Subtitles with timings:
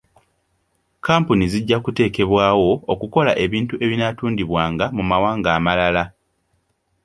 [0.97, 6.03] Kkampuni zijja kuteekebwawo okukola ebintu ebinaatundibwanga mu mawanga amalala.